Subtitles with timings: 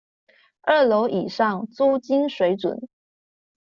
[0.63, 2.87] 二樓以上租金水準